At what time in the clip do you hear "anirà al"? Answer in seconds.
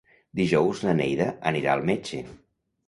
1.53-1.89